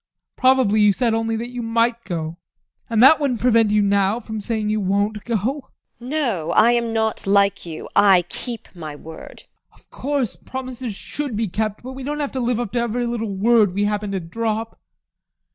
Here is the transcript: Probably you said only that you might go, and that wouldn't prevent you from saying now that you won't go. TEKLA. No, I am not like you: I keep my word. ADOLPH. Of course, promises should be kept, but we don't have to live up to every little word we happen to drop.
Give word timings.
Probably 0.35 0.79
you 0.81 0.93
said 0.93 1.13
only 1.13 1.35
that 1.35 1.51
you 1.51 1.61
might 1.61 2.05
go, 2.05 2.37
and 2.89 3.03
that 3.03 3.19
wouldn't 3.19 3.39
prevent 3.39 3.69
you 3.69 3.83
from 4.21 4.41
saying 4.41 4.65
now 4.65 4.69
that 4.69 4.71
you 4.71 4.79
won't 4.79 5.23
go. 5.25 5.35
TEKLA. 5.37 5.61
No, 5.99 6.49
I 6.53 6.71
am 6.71 6.91
not 6.91 7.27
like 7.27 7.67
you: 7.67 7.87
I 7.95 8.23
keep 8.23 8.67
my 8.73 8.95
word. 8.95 9.43
ADOLPH. 9.71 9.79
Of 9.79 9.89
course, 9.91 10.35
promises 10.37 10.95
should 10.95 11.35
be 11.35 11.47
kept, 11.47 11.83
but 11.83 11.93
we 11.93 12.01
don't 12.01 12.19
have 12.19 12.31
to 12.31 12.39
live 12.39 12.59
up 12.59 12.71
to 12.71 12.79
every 12.79 13.05
little 13.05 13.35
word 13.35 13.75
we 13.75 13.83
happen 13.83 14.11
to 14.13 14.19
drop. 14.19 14.79